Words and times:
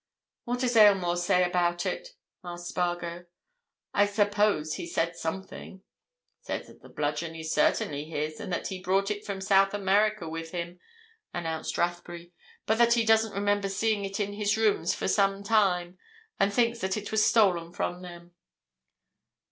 "What 0.45 0.61
does 0.61 0.75
Aylmore 0.75 1.15
say 1.15 1.43
about 1.45 1.85
it?" 1.85 2.15
asked 2.43 2.69
Spargo. 2.69 3.25
"I 3.93 4.07
suppose 4.07 4.73
he's 4.73 4.95
said 4.95 5.15
something?" 5.15 5.83
"Says 6.41 6.65
that 6.65 6.81
the 6.81 6.89
bludgeon 6.89 7.35
is 7.35 7.53
certainly 7.53 8.05
his, 8.05 8.39
and 8.39 8.51
that 8.51 8.69
he 8.69 8.81
brought 8.81 9.11
it 9.11 9.23
from 9.23 9.41
South 9.41 9.75
America 9.75 10.27
with 10.27 10.53
him," 10.53 10.79
announced 11.35 11.77
Rathbury; 11.77 12.33
"but 12.65 12.79
that 12.79 12.93
he 12.93 13.05
doesn't 13.05 13.33
remember 13.35 13.69
seeing 13.69 14.03
it 14.03 14.19
in 14.19 14.33
his 14.33 14.57
rooms 14.57 14.95
for 14.95 15.07
some 15.07 15.43
time, 15.43 15.99
and 16.39 16.51
thinks 16.51 16.79
that 16.79 16.97
it 16.97 17.11
was 17.11 17.23
stolen 17.23 17.71
from 17.71 18.01
them." 18.01 18.33